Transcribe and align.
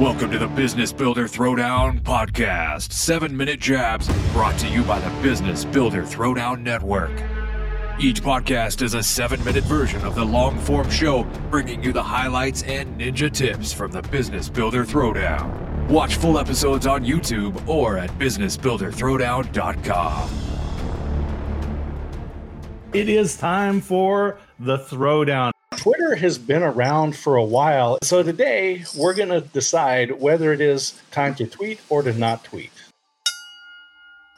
Welcome 0.00 0.32
to 0.32 0.38
the 0.40 0.48
Business 0.48 0.92
Builder 0.92 1.28
Throwdown 1.28 2.02
Podcast. 2.02 2.92
Seven 2.92 3.36
minute 3.36 3.60
jabs 3.60 4.08
brought 4.32 4.58
to 4.58 4.66
you 4.66 4.82
by 4.82 4.98
the 4.98 5.08
Business 5.22 5.64
Builder 5.64 6.02
Throwdown 6.02 6.62
Network. 6.62 7.12
Each 8.00 8.20
podcast 8.20 8.82
is 8.82 8.94
a 8.94 9.02
seven 9.04 9.44
minute 9.44 9.62
version 9.62 10.04
of 10.04 10.16
the 10.16 10.24
long 10.24 10.58
form 10.58 10.90
show, 10.90 11.22
bringing 11.48 11.80
you 11.80 11.92
the 11.92 12.02
highlights 12.02 12.64
and 12.64 13.00
ninja 13.00 13.30
tips 13.30 13.72
from 13.72 13.92
the 13.92 14.02
Business 14.02 14.48
Builder 14.48 14.84
Throwdown. 14.84 15.88
Watch 15.88 16.16
full 16.16 16.40
episodes 16.40 16.88
on 16.88 17.04
YouTube 17.04 17.68
or 17.68 17.96
at 17.96 18.10
businessbuilderthrowdown.com. 18.18 20.30
It 22.92 23.08
is 23.08 23.36
time 23.36 23.80
for 23.80 24.40
the 24.58 24.78
throwdown. 24.78 25.53
Twitter 25.84 26.14
has 26.14 26.38
been 26.38 26.62
around 26.62 27.14
for 27.14 27.36
a 27.36 27.44
while. 27.44 27.98
So 28.02 28.22
today 28.22 28.84
we're 28.96 29.12
going 29.12 29.28
to 29.28 29.42
decide 29.42 30.18
whether 30.18 30.50
it 30.54 30.62
is 30.62 30.98
time 31.10 31.34
to 31.34 31.46
tweet 31.46 31.78
or 31.90 32.00
to 32.00 32.14
not 32.14 32.42
tweet. 32.42 32.70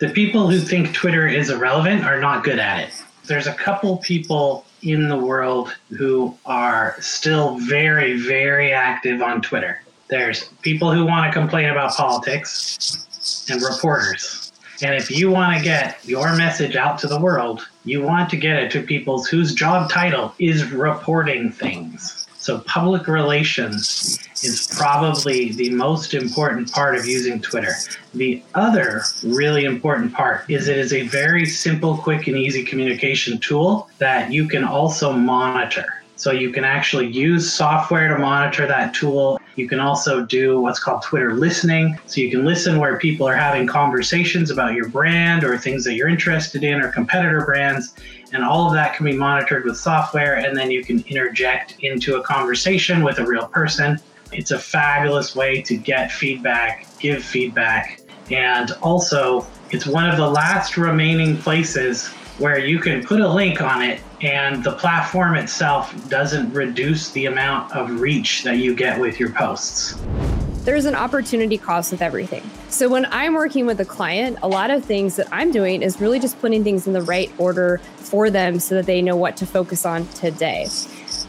The 0.00 0.08
people 0.08 0.50
who 0.50 0.58
think 0.58 0.92
Twitter 0.92 1.28
is 1.28 1.48
irrelevant 1.50 2.02
are 2.02 2.18
not 2.20 2.42
good 2.42 2.58
at 2.58 2.88
it. 2.88 2.90
There's 3.26 3.46
a 3.46 3.54
couple 3.54 3.98
people 3.98 4.66
in 4.82 5.08
the 5.08 5.16
world 5.16 5.72
who 5.90 6.36
are 6.46 6.96
still 6.98 7.60
very, 7.60 8.18
very 8.18 8.72
active 8.72 9.22
on 9.22 9.40
Twitter. 9.40 9.82
There's 10.10 10.48
people 10.62 10.92
who 10.92 11.06
want 11.06 11.32
to 11.32 11.38
complain 11.38 11.68
about 11.68 11.92
politics 11.92 13.46
and 13.48 13.62
reporters. 13.62 14.45
And 14.82 14.94
if 14.94 15.10
you 15.10 15.30
want 15.30 15.56
to 15.56 15.64
get 15.64 16.04
your 16.04 16.34
message 16.36 16.76
out 16.76 16.98
to 17.00 17.06
the 17.06 17.20
world, 17.20 17.66
you 17.84 18.02
want 18.02 18.30
to 18.30 18.36
get 18.36 18.56
it 18.56 18.70
to 18.72 18.82
people 18.82 19.24
whose 19.24 19.54
job 19.54 19.90
title 19.90 20.34
is 20.38 20.70
reporting 20.70 21.50
things. 21.50 22.26
So, 22.38 22.60
public 22.60 23.08
relations 23.08 24.20
is 24.44 24.68
probably 24.76 25.50
the 25.52 25.70
most 25.70 26.14
important 26.14 26.70
part 26.70 26.94
of 26.94 27.04
using 27.04 27.40
Twitter. 27.40 27.72
The 28.14 28.40
other 28.54 29.02
really 29.24 29.64
important 29.64 30.12
part 30.12 30.48
is 30.48 30.68
it 30.68 30.78
is 30.78 30.92
a 30.92 31.08
very 31.08 31.44
simple, 31.44 31.96
quick, 31.96 32.28
and 32.28 32.36
easy 32.36 32.62
communication 32.62 33.38
tool 33.38 33.88
that 33.98 34.30
you 34.30 34.46
can 34.46 34.62
also 34.62 35.12
monitor. 35.12 35.86
So 36.14 36.30
you 36.30 36.50
can 36.50 36.64
actually 36.64 37.08
use 37.08 37.52
software 37.52 38.08
to 38.08 38.18
monitor 38.18 38.66
that 38.66 38.94
tool. 38.94 39.40
You 39.56 39.66
can 39.66 39.80
also 39.80 40.24
do 40.24 40.60
what's 40.60 40.78
called 40.78 41.02
Twitter 41.02 41.34
listening. 41.34 41.98
So 42.06 42.20
you 42.20 42.30
can 42.30 42.44
listen 42.44 42.78
where 42.78 42.98
people 42.98 43.26
are 43.26 43.34
having 43.34 43.66
conversations 43.66 44.50
about 44.50 44.74
your 44.74 44.88
brand 44.88 45.44
or 45.44 45.56
things 45.56 45.82
that 45.84 45.94
you're 45.94 46.08
interested 46.08 46.62
in 46.62 46.80
or 46.80 46.92
competitor 46.92 47.44
brands. 47.44 47.94
And 48.32 48.44
all 48.44 48.66
of 48.66 48.74
that 48.74 48.94
can 48.94 49.06
be 49.06 49.16
monitored 49.16 49.64
with 49.64 49.78
software. 49.78 50.34
And 50.34 50.56
then 50.56 50.70
you 50.70 50.84
can 50.84 51.02
interject 51.08 51.76
into 51.80 52.16
a 52.16 52.22
conversation 52.22 53.02
with 53.02 53.18
a 53.18 53.24
real 53.24 53.48
person. 53.48 53.98
It's 54.30 54.50
a 54.50 54.58
fabulous 54.58 55.34
way 55.34 55.62
to 55.62 55.76
get 55.76 56.12
feedback, 56.12 56.86
give 57.00 57.24
feedback. 57.24 58.02
And 58.30 58.72
also, 58.82 59.46
it's 59.70 59.86
one 59.86 60.08
of 60.08 60.16
the 60.16 60.28
last 60.28 60.76
remaining 60.76 61.38
places 61.38 62.10
where 62.38 62.58
you 62.58 62.78
can 62.78 63.02
put 63.02 63.20
a 63.20 63.28
link 63.28 63.60
on 63.62 63.82
it 63.82 64.00
and 64.20 64.62
the 64.62 64.72
platform 64.72 65.36
itself 65.36 65.94
doesn't 66.08 66.52
reduce 66.52 67.10
the 67.12 67.26
amount 67.26 67.72
of 67.72 68.00
reach 68.00 68.42
that 68.44 68.58
you 68.58 68.74
get 68.74 69.00
with 69.00 69.18
your 69.18 69.30
posts. 69.30 69.98
There's 70.64 70.84
an 70.84 70.94
opportunity 70.94 71.58
cost 71.58 71.92
with 71.92 72.02
everything. 72.02 72.42
So 72.68 72.88
when 72.88 73.06
I'm 73.06 73.34
working 73.34 73.66
with 73.66 73.80
a 73.80 73.84
client, 73.84 74.38
a 74.42 74.48
lot 74.48 74.70
of 74.70 74.84
things 74.84 75.16
that 75.16 75.28
I'm 75.30 75.52
doing 75.52 75.80
is 75.82 76.00
really 76.00 76.18
just 76.18 76.40
putting 76.40 76.64
things 76.64 76.86
in 76.86 76.92
the 76.92 77.02
right 77.02 77.30
order 77.38 77.78
for 77.96 78.30
them 78.30 78.58
so 78.58 78.74
that 78.74 78.86
they 78.86 79.00
know 79.00 79.16
what 79.16 79.36
to 79.36 79.46
focus 79.46 79.86
on 79.86 80.08
today. 80.08 80.66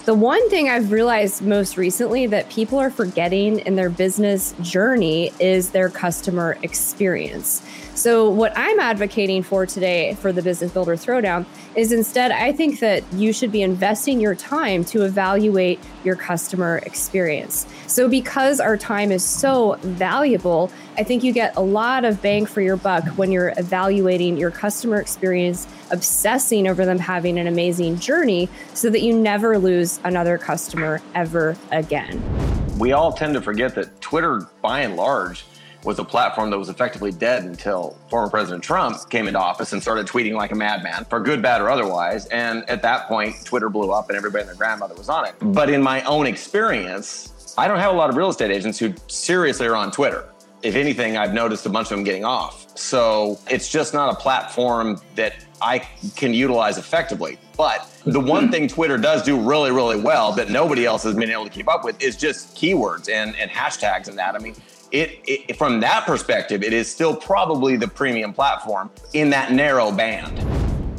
The 0.08 0.14
one 0.14 0.50
thing 0.50 0.70
I've 0.70 0.94
realized 0.94 1.42
most 1.42 1.76
recently 1.76 2.28
that 2.28 2.50
people 2.50 2.80
are 2.80 2.90
forgetting 2.90 3.60
in 3.60 3.76
their 3.76 3.90
business 3.90 4.56
journey 4.62 5.34
is 5.38 5.72
their 5.72 5.90
customer 5.90 6.58
experience. 6.64 7.62
So, 7.94 8.30
what 8.30 8.54
I'm 8.56 8.80
advocating 8.80 9.44
for 9.44 9.66
today 9.66 10.14
for 10.22 10.32
the 10.32 10.42
Business 10.42 10.72
Builder 10.72 10.96
Throwdown 10.96 11.46
is 11.76 11.92
instead, 11.92 12.32
I 12.32 12.54
think 12.54 12.80
that 12.80 13.04
you 13.12 13.34
should 13.34 13.52
be 13.52 13.62
investing 13.62 14.22
your 14.22 14.34
time 14.34 14.86
to 14.86 15.04
evaluate 15.04 15.78
your 16.06 16.16
customer 16.16 16.78
experience. 16.86 17.68
So, 17.88 18.08
because 18.08 18.62
our 18.62 18.78
time 18.78 19.12
is 19.12 19.26
so 19.26 19.78
valuable, 19.82 20.72
I 21.00 21.04
think 21.04 21.24
you 21.24 21.32
get 21.32 21.56
a 21.56 21.62
lot 21.62 22.06
of 22.06 22.24
bang 22.24 22.48
for 22.48 22.60
your 22.60 22.76
buck 22.76 23.04
when 23.20 23.32
you're 23.32 23.54
evaluating 23.58 24.36
your 24.36 24.50
customer 24.50 25.00
experience, 25.00 25.68
obsessing 25.92 26.68
over 26.68 26.88
them 26.88 26.98
having 26.98 27.38
an 27.38 27.46
amazing 27.46 28.00
journey 28.00 28.50
so 28.74 28.90
that 28.90 29.02
you 29.02 29.14
never 29.14 29.60
lose 29.60 30.00
another 30.04 30.40
customer 30.40 31.00
ever 31.14 31.56
again. 31.72 32.20
We 32.80 32.94
all 32.94 33.14
tend 33.14 33.36
to 33.36 33.42
forget 33.42 33.76
that 33.76 34.02
Twitter, 34.02 34.48
by 34.64 34.82
and 34.82 34.96
large, 34.96 35.46
was 35.84 36.00
a 36.00 36.04
platform 36.04 36.50
that 36.50 36.58
was 36.58 36.70
effectively 36.70 37.12
dead 37.12 37.44
until 37.44 37.96
former 38.10 38.28
President 38.28 38.64
Trump 38.64 38.98
came 39.12 39.28
into 39.28 39.40
office 39.40 39.74
and 39.74 39.82
started 39.84 40.08
tweeting 40.08 40.34
like 40.34 40.52
a 40.52 40.56
madman, 40.56 41.06
for 41.06 41.20
good, 41.20 41.44
bad, 41.44 41.62
or 41.62 41.70
otherwise. 41.70 42.26
And 42.28 42.68
at 42.68 42.82
that 42.82 43.08
point, 43.08 43.36
Twitter 43.46 43.70
blew 43.70 43.92
up 43.92 44.10
and 44.10 44.18
everybody 44.18 44.42
and 44.42 44.50
their 44.50 44.56
grandmother 44.56 44.96
was 44.96 45.10
on 45.10 45.28
it. 45.28 45.36
But 45.40 45.70
in 45.70 45.84
my 45.84 46.02
own 46.06 46.26
experience, 46.26 47.54
I 47.56 47.68
don't 47.68 47.78
have 47.78 47.94
a 47.94 47.98
lot 47.98 48.10
of 48.10 48.16
real 48.16 48.30
estate 48.30 48.50
agents 48.50 48.80
who 48.80 48.96
seriously 49.06 49.68
are 49.68 49.76
on 49.76 49.92
Twitter. 49.92 50.28
If 50.64 50.76
anything, 50.76 51.18
I've 51.18 51.34
noticed 51.34 51.66
a 51.66 51.70
bunch 51.70 51.92
of 51.92 51.98
them 51.98 52.04
getting 52.04 52.26
off. 52.26 52.78
So 52.78 53.40
it's 53.50 53.70
just 53.70 53.94
not 53.94 54.12
a 54.12 54.16
platform 54.16 55.00
that 55.16 55.34
I 55.62 55.80
can 56.16 56.34
utilize 56.34 56.78
effectively. 56.78 57.38
But 57.56 57.90
the 58.06 58.20
one 58.20 58.46
hmm. 58.46 58.52
thing 58.52 58.68
Twitter 58.68 58.98
does 58.98 59.24
do 59.24 59.40
really, 59.40 59.72
really 59.72 60.00
well 60.00 60.32
that 60.34 60.50
nobody 60.50 60.86
else 60.86 61.04
has 61.04 61.16
been 61.16 61.32
able 61.32 61.46
to 61.46 61.50
keep 61.50 61.68
up 61.68 61.84
with 61.84 62.02
is 62.02 62.16
just 62.16 62.56
keywords 62.56 63.10
and, 63.10 63.36
and 63.36 63.50
hashtags 63.52 64.08
and 64.08 64.18
that. 64.18 64.36
I 64.36 64.40
mean, 64.40 64.56
it, 64.92 65.20
it, 65.26 65.58
from 65.58 65.80
that 65.82 66.06
perspective, 66.06 66.64
it 66.64 66.74
is 66.74 66.90
still 66.90 67.16
probably 67.16 67.76
the 67.76 67.88
premium 67.88 68.34
platform 68.34 68.90
in 69.14 69.30
that 69.32 69.52
narrow 69.52 69.92
band. 69.92 70.47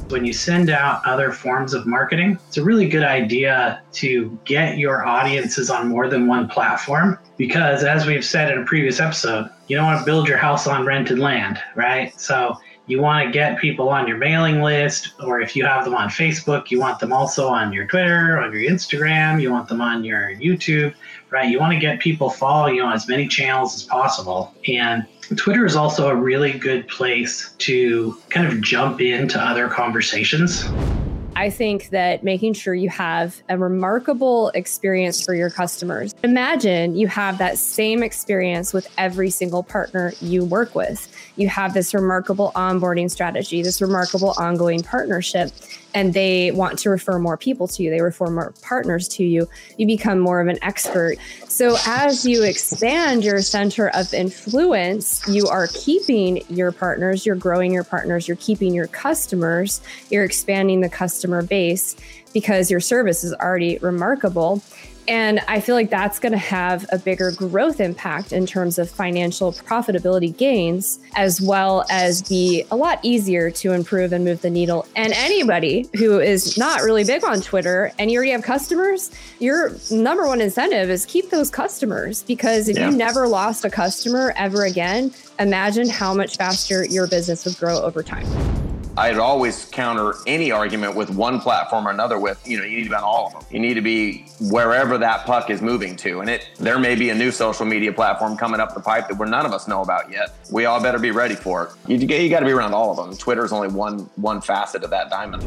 When 0.08 0.24
you 0.24 0.32
send 0.32 0.70
out 0.70 1.04
other 1.04 1.30
forms 1.30 1.74
of 1.74 1.86
marketing, 1.86 2.38
it's 2.48 2.56
a 2.56 2.64
really 2.64 2.88
good 2.88 3.04
idea 3.04 3.82
to 3.92 4.38
get 4.46 4.78
your 4.78 5.04
audiences 5.04 5.68
on 5.68 5.88
more 5.88 6.08
than 6.08 6.26
one 6.26 6.48
platform 6.48 7.18
because, 7.36 7.84
as 7.84 8.06
we've 8.06 8.24
said 8.24 8.50
in 8.50 8.62
a 8.62 8.64
previous 8.64 9.00
episode, 9.00 9.50
you 9.66 9.76
don't 9.76 9.84
want 9.84 9.98
to 9.98 10.06
build 10.06 10.26
your 10.26 10.38
house 10.38 10.66
on 10.66 10.86
rented 10.86 11.18
land, 11.18 11.60
right? 11.74 12.18
So 12.18 12.56
you 12.88 13.00
want 13.02 13.24
to 13.24 13.30
get 13.30 13.58
people 13.58 13.90
on 13.90 14.08
your 14.08 14.16
mailing 14.16 14.62
list, 14.62 15.12
or 15.22 15.40
if 15.42 15.54
you 15.54 15.64
have 15.64 15.84
them 15.84 15.94
on 15.94 16.08
Facebook, 16.08 16.70
you 16.70 16.80
want 16.80 16.98
them 16.98 17.12
also 17.12 17.46
on 17.46 17.70
your 17.70 17.86
Twitter, 17.86 18.40
on 18.40 18.50
your 18.50 18.62
Instagram, 18.62 19.40
you 19.40 19.52
want 19.52 19.68
them 19.68 19.82
on 19.82 20.02
your 20.02 20.30
YouTube, 20.34 20.94
right? 21.30 21.50
You 21.50 21.60
want 21.60 21.74
to 21.74 21.78
get 21.78 22.00
people 22.00 22.30
following 22.30 22.76
you 22.76 22.82
on 22.82 22.94
as 22.94 23.06
many 23.06 23.28
channels 23.28 23.76
as 23.76 23.82
possible. 23.84 24.54
And 24.66 25.06
Twitter 25.36 25.66
is 25.66 25.76
also 25.76 26.08
a 26.08 26.16
really 26.16 26.52
good 26.52 26.88
place 26.88 27.54
to 27.58 28.16
kind 28.30 28.46
of 28.46 28.62
jump 28.62 29.02
into 29.02 29.38
other 29.38 29.68
conversations. 29.68 30.64
I 31.38 31.50
think 31.50 31.90
that 31.90 32.24
making 32.24 32.54
sure 32.54 32.74
you 32.74 32.88
have 32.88 33.40
a 33.48 33.56
remarkable 33.56 34.48
experience 34.56 35.24
for 35.24 35.34
your 35.34 35.50
customers. 35.50 36.12
Imagine 36.24 36.96
you 36.96 37.06
have 37.06 37.38
that 37.38 37.58
same 37.58 38.02
experience 38.02 38.74
with 38.74 38.92
every 38.98 39.30
single 39.30 39.62
partner 39.62 40.12
you 40.20 40.44
work 40.44 40.74
with. 40.74 41.06
You 41.36 41.48
have 41.48 41.74
this 41.74 41.94
remarkable 41.94 42.50
onboarding 42.56 43.08
strategy, 43.08 43.62
this 43.62 43.80
remarkable 43.80 44.34
ongoing 44.36 44.82
partnership 44.82 45.52
and 45.98 46.14
they 46.14 46.52
want 46.52 46.78
to 46.78 46.90
refer 46.90 47.18
more 47.18 47.36
people 47.36 47.66
to 47.66 47.82
you, 47.82 47.90
they 47.90 48.00
refer 48.00 48.26
more 48.26 48.54
partners 48.62 49.08
to 49.08 49.24
you, 49.24 49.48
you 49.78 49.86
become 49.86 50.20
more 50.20 50.40
of 50.40 50.46
an 50.46 50.56
expert. 50.62 51.16
So, 51.48 51.76
as 51.86 52.24
you 52.24 52.44
expand 52.44 53.24
your 53.24 53.42
center 53.42 53.88
of 53.88 54.14
influence, 54.14 55.26
you 55.26 55.48
are 55.48 55.66
keeping 55.74 56.44
your 56.48 56.70
partners, 56.70 57.26
you're 57.26 57.34
growing 57.34 57.72
your 57.72 57.82
partners, 57.82 58.28
you're 58.28 58.36
keeping 58.36 58.74
your 58.74 58.86
customers, 58.86 59.80
you're 60.08 60.22
expanding 60.22 60.82
the 60.82 60.88
customer 60.88 61.42
base 61.42 61.96
because 62.32 62.70
your 62.70 62.80
service 62.80 63.24
is 63.24 63.34
already 63.34 63.78
remarkable. 63.78 64.62
And 65.08 65.40
I 65.48 65.60
feel 65.60 65.74
like 65.74 65.88
that's 65.88 66.18
going 66.18 66.32
to 66.32 66.38
have 66.38 66.86
a 66.92 66.98
bigger 66.98 67.32
growth 67.32 67.80
impact 67.80 68.30
in 68.30 68.44
terms 68.44 68.78
of 68.78 68.90
financial 68.90 69.52
profitability 69.52 70.36
gains, 70.36 70.98
as 71.16 71.40
well 71.40 71.86
as 71.90 72.20
be 72.28 72.66
a 72.70 72.76
lot 72.76 73.00
easier 73.02 73.50
to 73.52 73.72
improve 73.72 74.12
and 74.12 74.22
move 74.22 74.42
the 74.42 74.50
needle. 74.50 74.86
And 74.94 75.14
anybody 75.14 75.88
who 75.96 76.20
is 76.20 76.58
not 76.58 76.82
really 76.82 77.04
big 77.04 77.24
on 77.24 77.40
Twitter 77.40 77.90
and 77.98 78.10
you 78.10 78.18
already 78.18 78.32
have 78.32 78.42
customers, 78.42 79.10
your 79.38 79.72
number 79.90 80.26
one 80.26 80.42
incentive 80.42 80.90
is 80.90 81.06
keep 81.06 81.30
those 81.30 81.48
customers 81.48 82.22
because 82.24 82.68
if 82.68 82.76
yeah. 82.76 82.90
you 82.90 82.96
never 82.96 83.26
lost 83.26 83.64
a 83.64 83.70
customer 83.70 84.34
ever 84.36 84.66
again, 84.66 85.10
imagine 85.38 85.88
how 85.88 86.12
much 86.12 86.36
faster 86.36 86.84
your 86.84 87.06
business 87.06 87.46
would 87.46 87.56
grow 87.56 87.80
over 87.80 88.02
time. 88.02 88.67
I'd 88.98 89.16
always 89.16 89.66
counter 89.66 90.16
any 90.26 90.50
argument 90.50 90.96
with 90.96 91.08
one 91.08 91.40
platform 91.40 91.86
or 91.86 91.92
another 91.92 92.18
with, 92.18 92.44
you 92.44 92.58
know, 92.58 92.64
you 92.64 92.78
need 92.78 92.82
to 92.82 92.90
be 92.90 92.96
on 92.96 93.04
all 93.04 93.28
of 93.28 93.32
them. 93.32 93.42
You 93.48 93.60
need 93.60 93.74
to 93.74 93.80
be 93.80 94.26
wherever 94.50 94.98
that 94.98 95.24
puck 95.24 95.50
is 95.50 95.62
moving 95.62 95.94
to. 95.98 96.20
And 96.20 96.28
it 96.28 96.48
there 96.58 96.80
may 96.80 96.96
be 96.96 97.10
a 97.10 97.14
new 97.14 97.30
social 97.30 97.64
media 97.64 97.92
platform 97.92 98.36
coming 98.36 98.58
up 98.58 98.74
the 98.74 98.80
pipe 98.80 99.06
that 99.06 99.16
we're 99.16 99.26
none 99.26 99.46
of 99.46 99.52
us 99.52 99.68
know 99.68 99.82
about 99.82 100.10
yet. 100.10 100.34
We 100.50 100.64
all 100.64 100.82
better 100.82 100.98
be 100.98 101.12
ready 101.12 101.36
for 101.36 101.66
it. 101.66 101.70
You, 101.86 101.96
you 101.96 102.28
got 102.28 102.40
to 102.40 102.46
be 102.46 102.50
around 102.50 102.74
all 102.74 102.90
of 102.90 102.96
them. 102.96 103.16
Twitter 103.16 103.44
is 103.44 103.52
only 103.52 103.68
one 103.68 104.10
one 104.16 104.40
facet 104.40 104.82
of 104.82 104.90
that 104.90 105.10
diamond. 105.10 105.44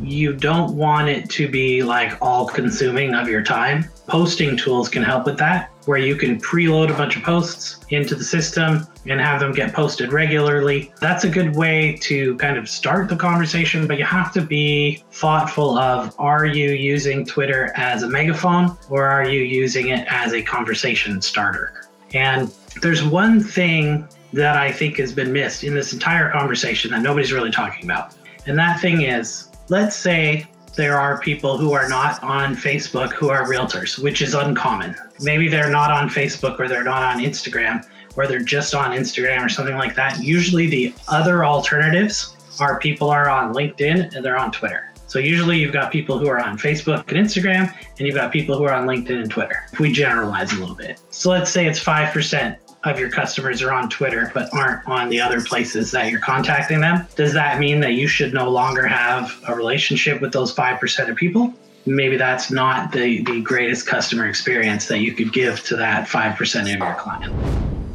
You 0.00 0.32
don't 0.32 0.76
want 0.76 1.08
it 1.08 1.30
to 1.30 1.48
be 1.48 1.84
like 1.84 2.18
all 2.20 2.48
consuming 2.48 3.14
of 3.14 3.28
your 3.28 3.44
time. 3.44 3.88
Posting 4.08 4.56
tools 4.56 4.88
can 4.88 5.04
help 5.04 5.26
with 5.26 5.38
that 5.38 5.71
where 5.86 5.98
you 5.98 6.16
can 6.16 6.40
preload 6.40 6.90
a 6.90 6.94
bunch 6.94 7.16
of 7.16 7.22
posts 7.22 7.80
into 7.90 8.14
the 8.14 8.24
system 8.24 8.86
and 9.06 9.20
have 9.20 9.40
them 9.40 9.52
get 9.52 9.72
posted 9.72 10.12
regularly. 10.12 10.92
That's 11.00 11.24
a 11.24 11.28
good 11.28 11.56
way 11.56 11.98
to 12.02 12.36
kind 12.36 12.56
of 12.56 12.68
start 12.68 13.08
the 13.08 13.16
conversation, 13.16 13.86
but 13.86 13.98
you 13.98 14.04
have 14.04 14.32
to 14.34 14.42
be 14.42 15.02
thoughtful 15.12 15.78
of 15.78 16.14
are 16.18 16.46
you 16.46 16.70
using 16.70 17.26
Twitter 17.26 17.72
as 17.76 18.02
a 18.02 18.08
megaphone 18.08 18.76
or 18.88 19.06
are 19.06 19.28
you 19.28 19.42
using 19.42 19.88
it 19.88 20.06
as 20.08 20.32
a 20.32 20.42
conversation 20.42 21.20
starter? 21.20 21.88
And 22.14 22.52
there's 22.80 23.02
one 23.02 23.40
thing 23.40 24.08
that 24.32 24.56
I 24.56 24.72
think 24.72 24.96
has 24.96 25.12
been 25.12 25.32
missed 25.32 25.64
in 25.64 25.74
this 25.74 25.92
entire 25.92 26.30
conversation 26.30 26.90
that 26.92 27.02
nobody's 27.02 27.32
really 27.32 27.50
talking 27.50 27.84
about. 27.84 28.14
And 28.46 28.58
that 28.58 28.80
thing 28.80 29.02
is, 29.02 29.48
let's 29.68 29.96
say 29.96 30.46
there 30.74 30.98
are 30.98 31.20
people 31.20 31.58
who 31.58 31.72
are 31.72 31.88
not 31.88 32.22
on 32.22 32.56
Facebook 32.56 33.12
who 33.12 33.28
are 33.28 33.46
realtors, 33.46 33.98
which 33.98 34.22
is 34.22 34.34
uncommon. 34.34 34.96
Maybe 35.20 35.48
they're 35.48 35.70
not 35.70 35.90
on 35.90 36.08
Facebook 36.08 36.58
or 36.58 36.66
they're 36.66 36.82
not 36.82 37.02
on 37.02 37.22
Instagram 37.22 37.86
or 38.16 38.26
they're 38.26 38.40
just 38.40 38.74
on 38.74 38.92
Instagram 38.92 39.44
or 39.44 39.48
something 39.48 39.76
like 39.76 39.94
that. 39.96 40.22
Usually 40.22 40.66
the 40.68 40.94
other 41.08 41.44
alternatives 41.44 42.36
are 42.58 42.78
people 42.78 43.10
are 43.10 43.28
on 43.28 43.52
LinkedIn 43.54 44.14
and 44.14 44.24
they're 44.24 44.38
on 44.38 44.50
Twitter. 44.50 44.92
So 45.06 45.18
usually 45.18 45.58
you've 45.58 45.74
got 45.74 45.92
people 45.92 46.18
who 46.18 46.26
are 46.28 46.40
on 46.40 46.56
Facebook 46.56 47.00
and 47.08 47.18
Instagram 47.18 47.70
and 47.98 48.06
you've 48.06 48.14
got 48.14 48.32
people 48.32 48.56
who 48.56 48.64
are 48.64 48.72
on 48.72 48.86
LinkedIn 48.86 49.20
and 49.20 49.30
Twitter. 49.30 49.64
If 49.70 49.78
we 49.78 49.92
generalize 49.92 50.52
a 50.52 50.58
little 50.58 50.74
bit. 50.74 51.02
So 51.10 51.28
let's 51.28 51.50
say 51.50 51.66
it's 51.66 51.84
5% 51.84 52.56
of 52.84 52.98
your 52.98 53.10
customers 53.10 53.62
are 53.62 53.72
on 53.72 53.88
Twitter 53.88 54.30
but 54.34 54.52
aren't 54.52 54.86
on 54.88 55.08
the 55.08 55.20
other 55.20 55.40
places 55.40 55.90
that 55.92 56.10
you're 56.10 56.20
contacting 56.20 56.80
them, 56.80 57.06
does 57.14 57.32
that 57.32 57.58
mean 57.58 57.80
that 57.80 57.92
you 57.92 58.08
should 58.08 58.34
no 58.34 58.50
longer 58.50 58.86
have 58.86 59.32
a 59.48 59.54
relationship 59.54 60.20
with 60.20 60.32
those 60.32 60.54
5% 60.54 61.08
of 61.08 61.16
people? 61.16 61.52
Maybe 61.86 62.16
that's 62.16 62.50
not 62.50 62.92
the, 62.92 63.22
the 63.24 63.40
greatest 63.42 63.86
customer 63.86 64.26
experience 64.26 64.86
that 64.86 64.98
you 64.98 65.12
could 65.12 65.32
give 65.32 65.62
to 65.64 65.76
that 65.76 66.08
5% 66.08 66.60
of 66.62 66.68
your 66.68 66.94
client. 66.94 67.32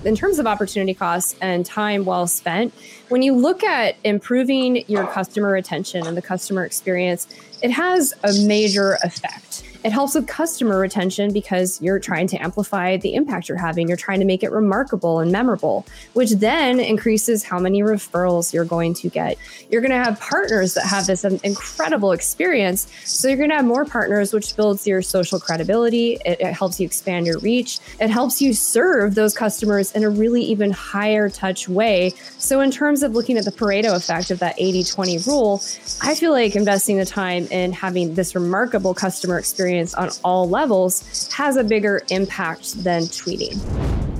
In 0.05 0.15
terms 0.15 0.39
of 0.39 0.47
opportunity 0.47 0.93
costs 0.93 1.35
and 1.41 1.65
time 1.65 2.05
well 2.05 2.27
spent, 2.27 2.73
when 3.09 3.21
you 3.21 3.33
look 3.33 3.63
at 3.63 3.95
improving 4.03 4.83
your 4.87 5.07
customer 5.07 5.51
retention 5.51 6.05
and 6.05 6.17
the 6.17 6.21
customer 6.21 6.65
experience, 6.65 7.27
it 7.61 7.71
has 7.71 8.13
a 8.23 8.33
major 8.45 8.97
effect. 9.03 9.63
It 9.83 9.91
helps 9.91 10.15
with 10.15 10.27
customer 10.27 10.79
retention 10.79 11.31
because 11.31 11.81
you're 11.81 11.99
trying 11.99 12.27
to 12.27 12.37
amplify 12.37 12.97
the 12.97 13.13
impact 13.13 13.47
you're 13.47 13.57
having. 13.57 13.87
You're 13.87 13.95
trying 13.95 14.19
to 14.19 14.25
make 14.25 14.43
it 14.43 14.51
remarkable 14.51 15.19
and 15.19 15.31
memorable, 15.31 15.85
which 16.13 16.31
then 16.31 16.79
increases 16.79 17.43
how 17.43 17.59
many 17.59 17.81
referrals 17.81 18.53
you're 18.53 18.65
going 18.65 18.93
to 18.95 19.09
get. 19.09 19.37
You're 19.69 19.81
going 19.81 19.91
to 19.91 20.03
have 20.03 20.19
partners 20.19 20.73
that 20.73 20.85
have 20.85 21.07
this 21.07 21.23
incredible 21.23 22.11
experience. 22.11 22.91
So 23.05 23.27
you're 23.27 23.37
going 23.37 23.49
to 23.49 23.55
have 23.55 23.65
more 23.65 23.85
partners, 23.85 24.33
which 24.33 24.55
builds 24.55 24.85
your 24.85 25.01
social 25.01 25.39
credibility. 25.39 26.17
It, 26.25 26.41
it 26.41 26.53
helps 26.53 26.79
you 26.79 26.85
expand 26.85 27.25
your 27.25 27.39
reach. 27.39 27.79
It 28.01 28.09
helps 28.09 28.41
you 28.41 28.53
serve 28.53 29.15
those 29.15 29.33
customers 29.33 29.93
in 29.93 30.03
a 30.03 30.09
really 30.09 30.41
even 30.43 30.71
higher 30.71 31.29
touch 31.29 31.69
way. 31.69 32.13
So, 32.39 32.61
in 32.61 32.71
terms 32.71 32.96
of 33.03 33.13
looking 33.13 33.37
at 33.37 33.45
the 33.45 33.51
Pareto 33.51 33.95
effect 33.95 34.31
of 34.31 34.39
that 34.39 34.55
80 34.57 34.83
20 34.83 35.17
rule, 35.19 35.61
I 36.01 36.15
feel 36.15 36.31
like 36.31 36.55
investing 36.55 36.97
the 36.97 37.05
time 37.05 37.47
in 37.51 37.71
having 37.71 38.15
this 38.15 38.35
remarkable 38.35 38.93
customer 38.93 39.37
experience 39.37 39.57
experience 39.57 39.95
on 39.95 40.11
all 40.23 40.47
levels 40.47 41.33
has 41.33 41.57
a 41.57 41.63
bigger 41.63 42.03
impact 42.09 42.83
than 42.83 43.01
tweeting. 43.03 43.57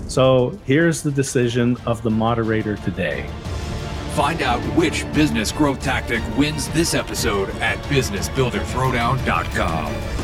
So 0.09 0.57
here's 0.65 1.03
the 1.03 1.11
decision 1.11 1.77
of 1.85 2.01
the 2.01 2.09
moderator 2.09 2.77
today. 2.77 3.29
Find 4.15 4.41
out 4.41 4.61
which 4.75 5.05
business 5.13 5.51
growth 5.51 5.81
tactic 5.81 6.23
wins 6.37 6.69
this 6.69 6.93
episode 6.93 7.49
at 7.57 7.77
businessbuilderthrowdown.com. 7.83 10.16